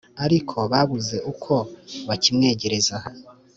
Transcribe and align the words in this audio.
ariko 0.25 0.57
babuze 0.71 1.17
uko 1.31 1.53
bakimwegereza 2.07 2.97